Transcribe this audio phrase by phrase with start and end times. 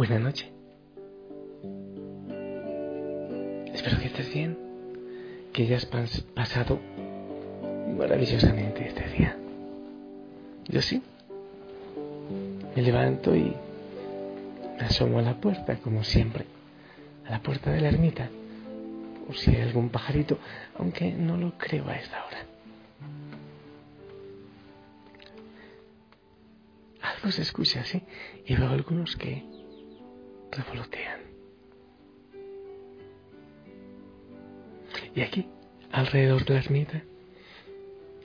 [0.00, 0.50] Buena noche.
[3.74, 4.56] Espero que estés bien,
[5.52, 6.80] que hayas pasado
[7.98, 9.36] maravillosamente este día.
[10.68, 11.02] Yo sí.
[12.74, 13.54] Me levanto y
[14.78, 16.46] me asomo a la puerta, como siempre,
[17.26, 18.30] a la puerta de la ermita,
[19.26, 20.38] por si hay algún pajarito,
[20.78, 22.46] aunque no lo creo a esta hora.
[27.02, 28.00] Algo se escucha así
[28.46, 29.59] y veo algunos que
[30.50, 31.20] revolotean.
[35.14, 35.48] Y aquí,
[35.90, 37.02] alrededor de la ermita,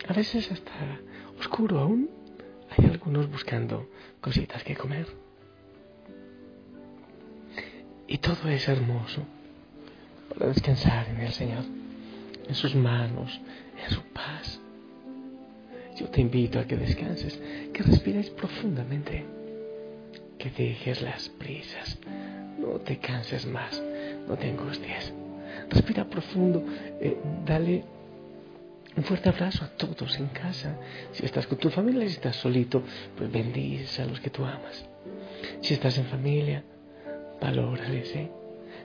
[0.07, 0.99] a veces hasta
[1.39, 2.09] oscuro aún,
[2.77, 3.89] hay algunos buscando
[4.21, 5.07] cositas que comer.
[8.07, 9.23] Y todo es hermoso
[10.29, 11.63] para descansar en el Señor,
[12.47, 13.39] en sus manos,
[13.83, 14.61] en su paz.
[15.95, 17.41] Yo te invito a que descanses,
[17.73, 19.25] que respires profundamente,
[20.51, 21.97] dejes las prisas,
[22.57, 23.81] no te canses más,
[24.27, 25.13] no te angusties.
[25.69, 26.63] Respira profundo,
[26.99, 27.83] eh, dale
[28.95, 30.77] un fuerte abrazo a todos en casa.
[31.11, 32.81] Si estás con tu familia, si estás solito,
[33.17, 34.85] pues bendices a los que tú amas.
[35.61, 36.63] Si estás en familia,
[37.41, 38.29] valórales, ¿eh?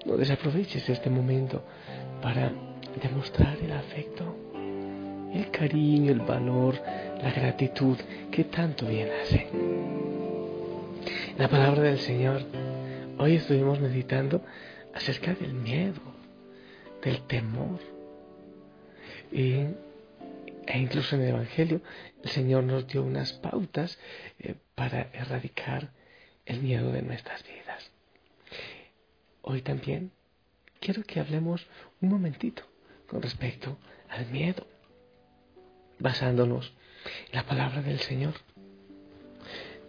[0.05, 1.63] No desaproveches este momento
[2.23, 2.51] para
[3.01, 4.35] demostrar el afecto,
[5.33, 6.81] el cariño, el valor,
[7.23, 7.97] la gratitud
[8.31, 9.47] que tanto bien hace.
[11.41, 12.43] La palabra del Señor.
[13.17, 14.45] Hoy estuvimos meditando
[14.93, 16.03] acerca del miedo,
[17.03, 17.81] del temor.
[19.33, 19.55] Y,
[20.67, 21.81] e incluso en el Evangelio
[22.23, 23.99] el Señor nos dio unas pautas
[24.39, 25.93] eh, para erradicar
[26.45, 27.91] el miedo de nuestras vidas.
[29.41, 30.13] Hoy también
[30.79, 31.67] quiero que hablemos
[32.03, 32.65] un momentito
[33.07, 33.79] con respecto
[34.11, 34.67] al miedo,
[35.99, 36.75] basándonos
[37.31, 38.35] en la palabra del Señor.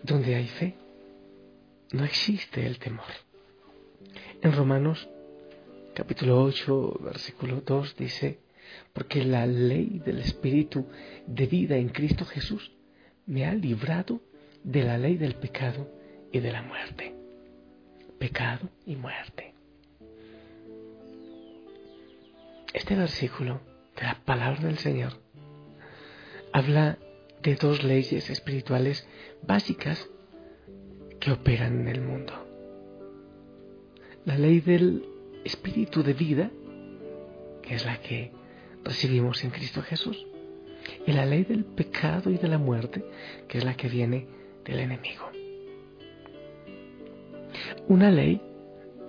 [0.02, 0.76] Donde hay fe,
[1.94, 3.12] no existe el temor.
[4.42, 5.10] En Romanos
[5.94, 8.40] capítulo 8, versículo 2 dice,
[8.94, 10.88] porque la ley del Espíritu
[11.28, 12.72] de vida en Cristo Jesús
[13.26, 14.22] me ha librado
[14.64, 15.88] de la ley del pecado
[16.32, 17.14] y de la muerte.
[18.20, 19.54] Pecado y muerte.
[22.74, 23.62] Este versículo
[23.98, 25.20] de la palabra del Señor
[26.54, 26.98] habla
[27.42, 29.08] de dos leyes espirituales
[29.42, 30.10] básicas
[31.22, 32.34] que operan en el mundo.
[34.26, 35.06] La ley del
[35.46, 36.52] espíritu de vida,
[37.62, 38.32] que es la que
[38.84, 40.26] recibimos en Cristo Jesús,
[41.06, 43.06] y la ley del pecado y de la muerte,
[43.48, 44.28] que es la que viene
[44.66, 45.30] del enemigo.
[47.88, 48.42] Una ley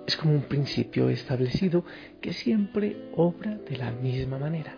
[0.05, 1.83] es como un principio establecido
[2.21, 4.77] que siempre obra de la misma manera.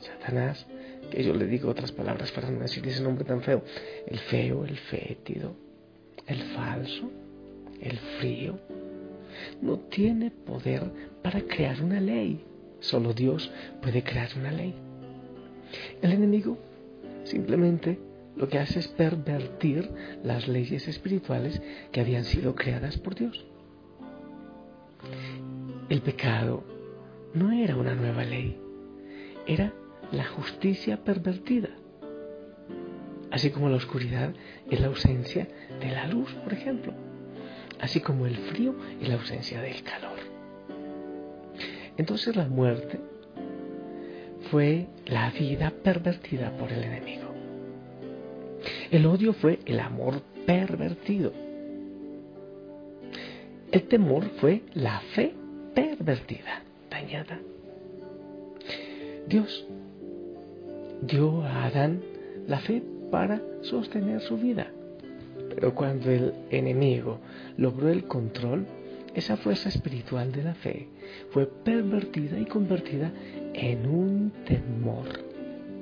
[0.00, 0.66] Satanás,
[1.10, 3.62] que yo le digo otras palabras para no decir ese nombre tan feo,
[4.06, 5.54] el feo, el fétido,
[6.26, 7.10] el falso,
[7.80, 8.58] el frío,
[9.60, 10.82] no tiene poder
[11.22, 12.44] para crear una ley.
[12.80, 13.50] Solo Dios
[13.82, 14.74] puede crear una ley.
[16.00, 16.56] El enemigo
[17.24, 17.98] simplemente
[18.36, 19.90] lo que hace es pervertir
[20.24, 21.60] las leyes espirituales
[21.92, 23.44] que habían sido creadas por Dios.
[25.88, 26.64] El pecado
[27.34, 28.56] no era una nueva ley,
[29.46, 29.72] era
[30.12, 31.70] la justicia pervertida,
[33.30, 34.34] así como la oscuridad
[34.70, 35.48] es la ausencia
[35.80, 36.92] de la luz, por ejemplo
[37.80, 40.18] así como el frío y la ausencia del calor.
[41.96, 43.00] Entonces la muerte
[44.50, 47.30] fue la vida pervertida por el enemigo.
[48.90, 51.32] El odio fue el amor pervertido.
[53.70, 55.34] El temor fue la fe
[55.74, 57.38] pervertida, dañada.
[59.28, 59.66] Dios
[61.02, 62.00] dio a Adán
[62.46, 64.68] la fe para sostener su vida.
[65.54, 67.20] Pero cuando el enemigo
[67.56, 68.66] logró el control,
[69.14, 70.88] esa fuerza espiritual de la fe
[71.30, 73.12] fue pervertida y convertida
[73.54, 75.06] en un temor.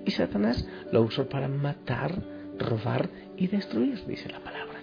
[0.07, 2.23] Y Satanás lo usó para matar,
[2.59, 4.81] robar y destruir, dice la palabra.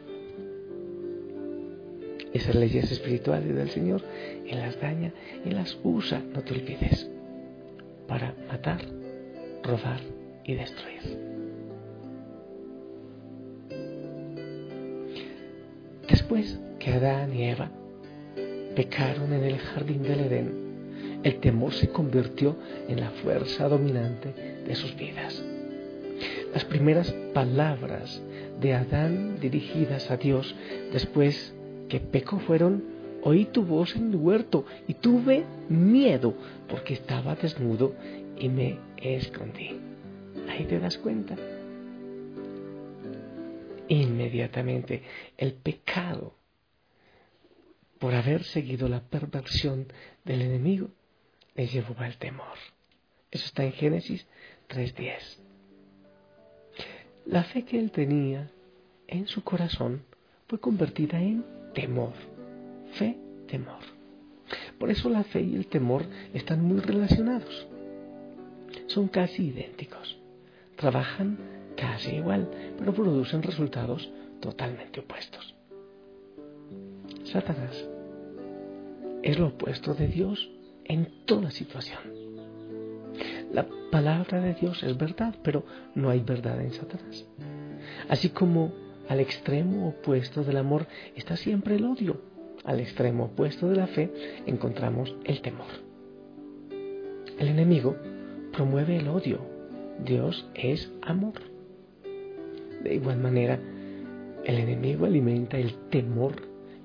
[2.31, 4.03] Esas leyes espirituales del Señor,
[4.45, 5.13] Él las daña
[5.45, 7.09] y las usa, no te olvides,
[8.07, 8.81] para matar,
[9.63, 10.14] robar
[10.45, 11.35] y destruir.
[16.07, 17.71] Después que Adán y Eva
[18.75, 22.55] pecaron en el jardín del Edén, el temor se convirtió
[22.87, 25.43] en la fuerza dominante de sus vidas.
[26.53, 28.21] Las primeras palabras
[28.61, 30.55] de Adán dirigidas a Dios
[30.93, 31.53] después
[31.89, 32.83] que pecó fueron,
[33.23, 36.33] oí tu voz en el huerto y tuve miedo
[36.69, 37.93] porque estaba desnudo
[38.37, 39.84] y me escondí.
[40.49, 41.35] Ahí te das cuenta.
[43.87, 45.03] Inmediatamente
[45.37, 46.35] el pecado,
[47.99, 49.87] por haber seguido la perversión
[50.23, 50.89] del enemigo,
[51.55, 52.57] le llevó al temor.
[53.31, 54.25] Eso está en Génesis
[54.69, 55.37] 3.10.
[57.25, 58.51] La fe que él tenía
[59.07, 60.03] en su corazón
[60.47, 61.43] fue convertida en
[61.73, 62.13] temor.
[62.93, 63.17] Fe,
[63.47, 63.81] temor.
[64.77, 67.67] Por eso la fe y el temor están muy relacionados.
[68.87, 70.17] Son casi idénticos.
[70.75, 71.37] Trabajan
[71.75, 75.55] casi igual, pero producen resultados totalmente opuestos.
[77.23, 77.85] Satanás
[79.23, 80.49] es lo opuesto de Dios
[80.83, 81.99] en toda situación.
[83.51, 85.63] La palabra de Dios es verdad, pero
[85.95, 87.25] no hay verdad en Satanás.
[88.09, 88.73] Así como
[89.07, 92.21] al extremo opuesto del amor está siempre el odio,
[92.63, 94.11] al extremo opuesto de la fe
[94.45, 95.67] encontramos el temor.
[97.39, 97.95] El enemigo
[98.51, 99.54] promueve el odio,
[100.03, 101.33] Dios es amor.
[102.83, 103.59] De igual manera,
[104.43, 106.33] el enemigo alimenta el temor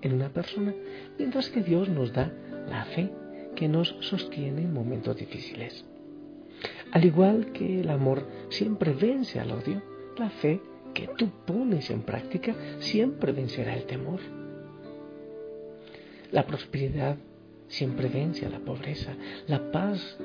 [0.00, 0.74] en una persona,
[1.18, 2.32] mientras que Dios nos da
[2.68, 3.10] la fe
[3.54, 5.84] que nos sostiene en momentos difíciles.
[6.92, 9.82] Al igual que el amor siempre vence al odio,
[10.16, 10.60] la fe
[10.94, 14.20] que tú pones en práctica siempre vencerá el temor.
[16.32, 17.16] La prosperidad
[17.68, 19.14] siempre vence a la pobreza.
[19.46, 20.18] La paz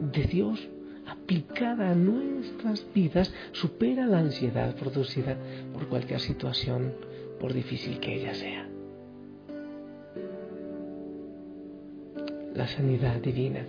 [0.00, 0.68] de Dios
[1.10, 5.36] aplicada a nuestras vidas supera la ansiedad producida
[5.72, 6.92] por cualquier situación,
[7.40, 8.68] por difícil que ella sea.
[12.54, 13.64] La sanidad divina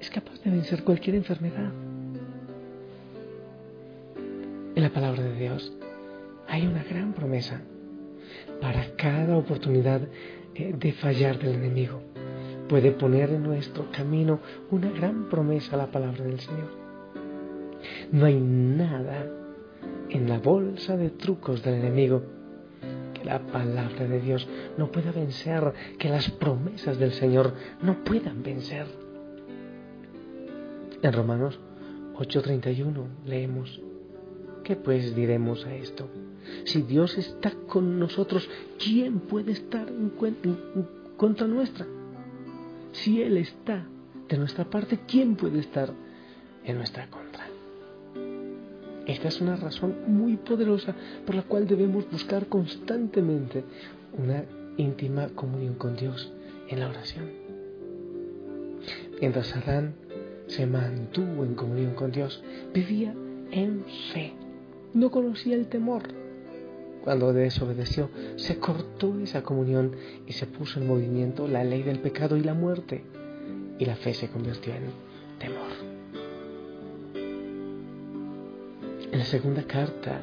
[0.00, 1.72] es capaz de vencer cualquier enfermedad.
[4.74, 5.72] En la palabra de Dios
[6.48, 7.60] hay una gran promesa
[8.60, 10.02] para cada oportunidad
[10.54, 12.02] eh, de fallar del enemigo.
[12.68, 14.40] Puede poner en nuestro camino
[14.70, 16.86] una gran promesa la palabra del Señor.
[18.10, 19.26] No hay nada
[20.08, 22.22] en la bolsa de trucos del enemigo
[23.14, 24.46] que la palabra de Dios
[24.76, 27.52] no pueda vencer, que las promesas del Señor
[27.82, 28.86] no puedan vencer.
[31.02, 31.58] En Romanos
[32.18, 33.80] 8:31 leemos,
[34.64, 36.08] ¿qué pues diremos a esto?
[36.64, 38.48] Si Dios está con nosotros,
[38.82, 40.12] ¿quién puede estar en,
[41.16, 41.86] contra nuestra?
[43.02, 43.86] Si Él está
[44.28, 45.92] de nuestra parte, ¿quién puede estar
[46.64, 47.46] en nuestra contra?
[49.06, 50.94] Esta es una razón muy poderosa
[51.24, 53.64] por la cual debemos buscar constantemente
[54.16, 54.44] una
[54.78, 56.32] íntima comunión con Dios
[56.68, 57.30] en la oración.
[59.20, 59.94] Mientras Adán
[60.46, 63.14] se mantuvo en comunión con Dios, vivía
[63.50, 64.32] en fe,
[64.94, 66.02] no conocía el temor
[67.06, 69.92] cuando desobedeció, se cortó esa comunión
[70.26, 73.04] y se puso en movimiento la ley del pecado y la muerte.
[73.78, 74.86] Y la fe se convirtió en
[75.38, 75.70] temor.
[79.12, 80.20] En la segunda carta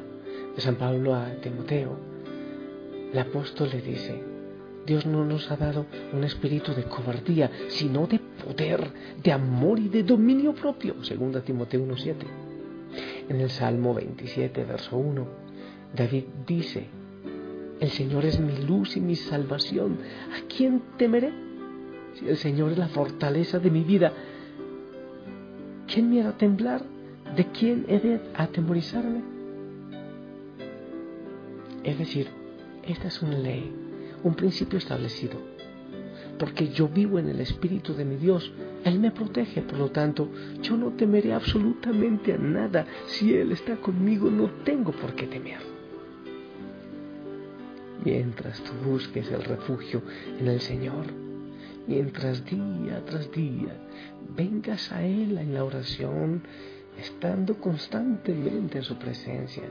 [0.54, 1.96] de San Pablo a Timoteo,
[3.10, 4.22] el apóstol le dice,
[4.84, 8.90] Dios no nos ha dado un espíritu de cobardía, sino de poder,
[9.22, 12.14] de amor y de dominio propio, segunda Timoteo 1.7.
[13.30, 15.44] En el Salmo 27, verso 1,
[15.94, 16.88] David dice,
[17.80, 19.98] el Señor es mi luz y mi salvación.
[20.32, 21.32] ¿A quién temeré?
[22.14, 24.12] Si el Señor es la fortaleza de mi vida,
[25.86, 26.84] ¿quién me hará temblar?
[27.36, 29.22] ¿De quién he de atemorizarme?
[31.82, 32.28] Es decir,
[32.84, 33.72] esta es una ley,
[34.22, 35.38] un principio establecido.
[36.38, 38.52] Porque yo vivo en el Espíritu de mi Dios,
[38.84, 40.28] Él me protege, por lo tanto,
[40.60, 42.86] yo no temeré absolutamente a nada.
[43.06, 45.73] Si Él está conmigo, no tengo por qué temer
[48.04, 50.02] mientras tú busques el refugio
[50.38, 51.06] en el Señor,
[51.86, 53.76] mientras día tras día
[54.36, 56.42] vengas a Él en la oración,
[56.98, 59.64] estando constantemente en su presencia.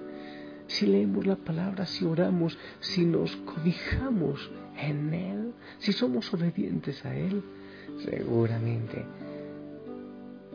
[0.68, 7.16] Si leemos la palabra, si oramos, si nos cobijamos en Él, si somos obedientes a
[7.16, 7.44] Él,
[8.04, 9.06] seguramente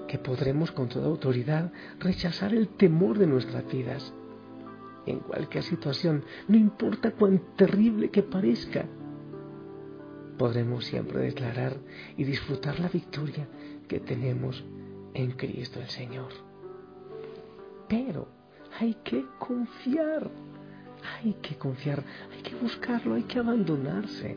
[0.08, 1.70] que podremos con toda autoridad
[2.00, 4.14] rechazar el temor de nuestras vidas
[5.10, 8.86] en cualquier situación, no importa cuán terrible que parezca,
[10.36, 11.76] podremos siempre declarar
[12.16, 13.48] y disfrutar la victoria
[13.88, 14.64] que tenemos
[15.14, 16.28] en Cristo el Señor.
[17.88, 18.28] Pero
[18.78, 20.30] hay que confiar,
[21.02, 24.36] hay que confiar, hay que buscarlo, hay que abandonarse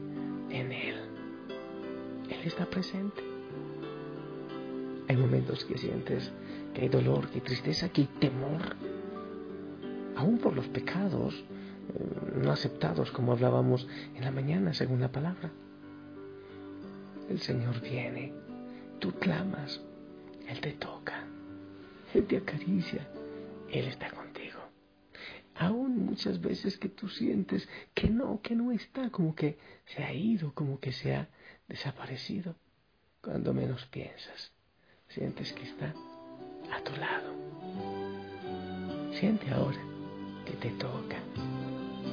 [0.49, 0.95] en Él.
[2.29, 3.21] Él está presente.
[5.07, 6.31] Hay momentos que sientes
[6.73, 8.61] que hay dolor, que hay tristeza, que hay temor
[10.21, 15.51] aún por los pecados eh, no aceptados, como hablábamos en la mañana, según la palabra.
[17.27, 18.31] El Señor viene,
[18.99, 19.81] tú clamas,
[20.47, 21.25] Él te toca,
[22.13, 23.07] Él te acaricia,
[23.71, 24.59] Él está contigo.
[25.55, 30.13] Aún muchas veces que tú sientes que no, que no está, como que se ha
[30.13, 31.29] ido, como que se ha
[31.67, 32.55] desaparecido.
[33.21, 34.51] Cuando menos piensas,
[35.09, 35.93] sientes que está
[36.71, 37.31] a tu lado.
[39.13, 39.90] Siente ahora
[40.45, 41.17] que te toca,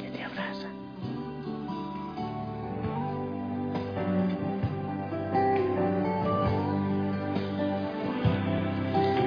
[0.01, 0.69] que te abraza.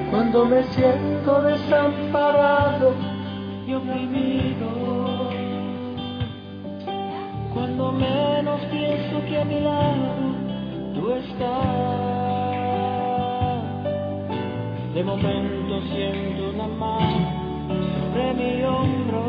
[0.10, 2.94] Cuando me siento desamparado
[3.66, 5.30] y oprimido,
[7.54, 10.34] cuando menos pienso que a mi lado
[10.94, 12.02] tú estás,
[14.94, 17.11] de momento siento una mano
[18.42, 19.24] mi hombro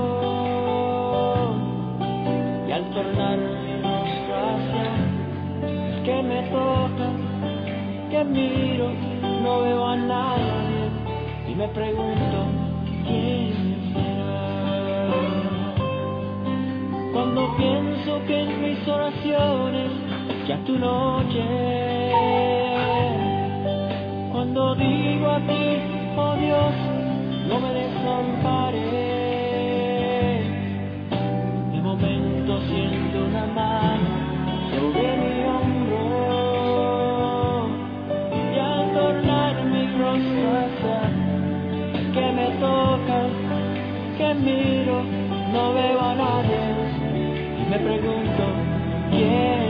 [2.67, 3.73] y al tornar mi
[6.05, 7.09] que me toca,
[8.11, 8.91] que miro,
[9.43, 10.91] no veo a nadie
[11.49, 12.39] y me pregunto
[13.07, 15.09] quién será.
[17.13, 19.93] Cuando pienso que en mis oraciones
[20.49, 21.45] ya tu noche,
[24.33, 25.79] cuando digo a ti,
[26.17, 26.75] oh Dios,
[27.49, 28.62] no me desampares.
[44.35, 45.03] Miro,
[45.53, 46.61] no veo a nadie.
[47.61, 48.45] Y me pregunto
[49.11, 49.62] quién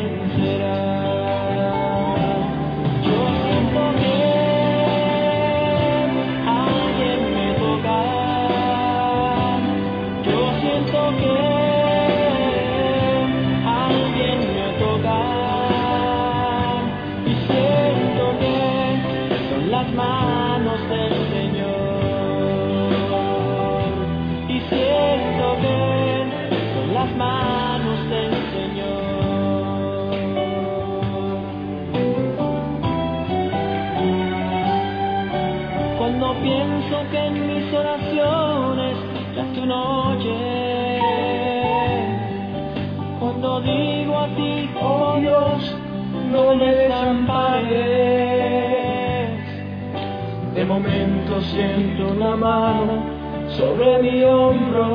[54.02, 54.88] mi hombro.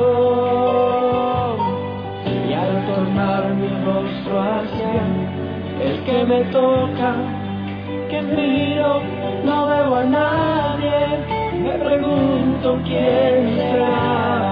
[2.48, 5.02] Y al tornar mi rostro hacia
[5.82, 7.14] el que me toca,
[8.10, 9.00] que miro,
[9.44, 10.96] no veo a nadie,
[11.62, 14.47] me pregunto quién será.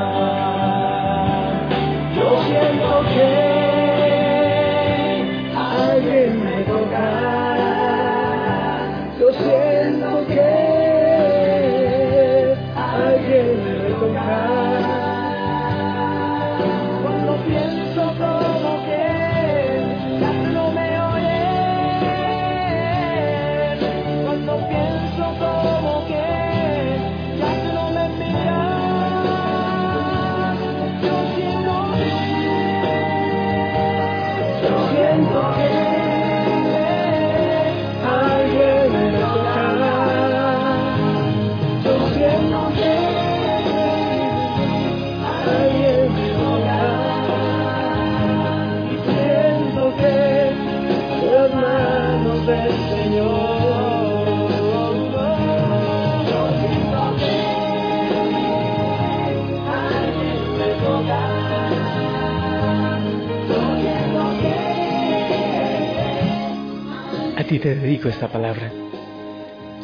[67.57, 68.71] Ti te dedico esta palabra.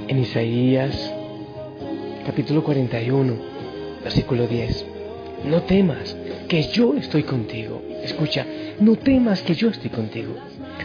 [0.06, 0.94] En Isaías
[2.26, 3.34] capítulo 41,
[4.04, 4.86] versículo 10.
[5.46, 6.14] No temas,
[6.50, 7.82] que yo estoy contigo.
[8.02, 8.44] Escucha,
[8.78, 10.34] no temas que yo estoy contigo.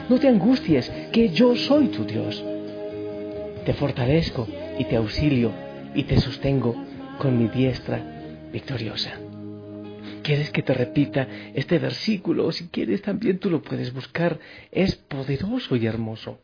[0.07, 2.41] No te angusties, que yo soy tu Dios.
[3.65, 4.47] Te fortalezco
[4.79, 5.51] y te auxilio
[5.93, 6.73] y te sostengo
[7.17, 7.99] con mi diestra
[8.53, 9.11] victoriosa.
[10.23, 12.49] ¿Quieres que te repita este versículo?
[12.53, 14.39] Si quieres también tú lo puedes buscar.
[14.71, 16.39] Es poderoso y hermoso.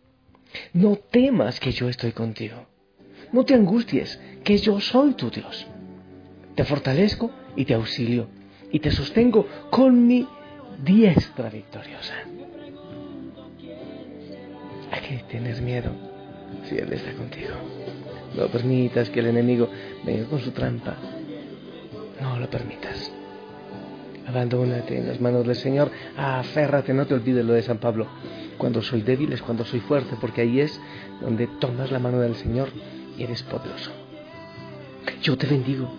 [0.74, 2.65] No temas que yo estoy contigo.
[3.31, 5.65] No te angusties, que yo soy tu Dios.
[6.55, 8.27] Te fortalezco y te auxilio
[8.72, 10.27] y te sostengo con mi
[10.83, 12.13] diestra victoriosa.
[14.91, 15.91] ¿A qué tienes miedo
[16.69, 17.55] si Él está contigo?
[18.36, 19.69] No permitas que el enemigo
[20.03, 20.95] venga con su trampa.
[22.22, 23.12] No lo permitas.
[24.27, 25.91] Abandónate en las manos del Señor.
[26.15, 28.07] Aférrate, no te olvides lo de San Pablo.
[28.57, 30.79] Cuando soy débil es cuando soy fuerte, porque ahí es
[31.22, 32.69] donde tomas la mano del Señor
[33.17, 33.91] y eres poderoso.
[35.22, 35.89] Yo te bendigo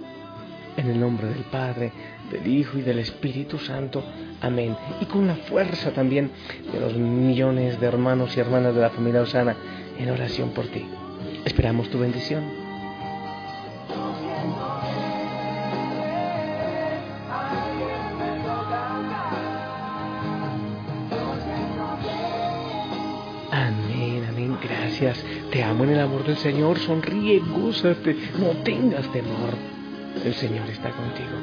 [0.77, 1.93] En el nombre del Padre,
[2.33, 4.03] del Hijo y del Espíritu Santo.
[4.41, 4.77] Amén.
[5.01, 6.33] Y con la fuerza también
[6.73, 9.55] de los millones de hermanos y hermanas de la familia Osana
[9.99, 10.85] en oración por ti.
[11.45, 12.43] Esperamos tu bendición.
[25.51, 26.79] Te amo en el amor del Señor.
[26.79, 29.51] Sonríe, gózate, no tengas temor.
[30.25, 31.35] El Señor está contigo.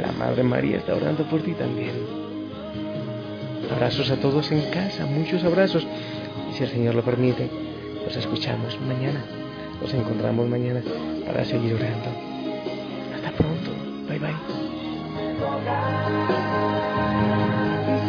[0.00, 1.92] La Madre María está orando por ti también.
[3.70, 5.86] Abrazos a todos en casa, muchos abrazos.
[6.50, 7.50] Y si el Señor lo permite,
[8.06, 9.22] nos escuchamos mañana.
[9.82, 10.80] Nos encontramos mañana
[11.26, 12.08] para seguir orando.
[13.16, 13.70] Hasta pronto.
[14.08, 14.34] Bye bye.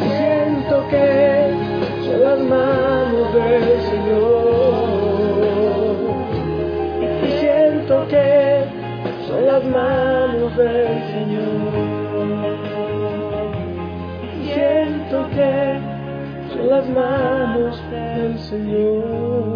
[0.00, 1.36] Siento que
[2.18, 4.35] las manos del Señor.
[9.56, 11.72] Las manos del Señor.
[14.44, 15.80] Siento que
[16.52, 19.54] son las manos del Señor.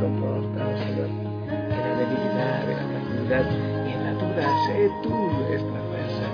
[0.00, 1.10] Confórtanos, Señor.
[1.50, 3.46] En la debilidad, en la fragilidad
[3.86, 6.24] y en la duda, sé tú nuestra fuerza.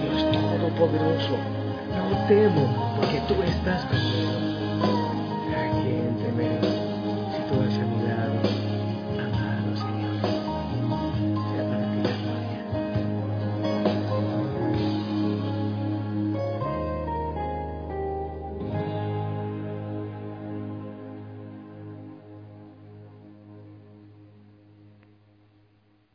[0.00, 1.36] Dios Todopoderoso,
[1.96, 4.51] no temo porque tú estás conmigo.